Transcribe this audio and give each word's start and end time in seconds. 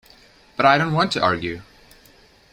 But 0.57 0.65
I 0.65 0.79
don't 0.79 0.93
want 0.93 1.11
to 1.11 1.21
argue. 1.21 1.61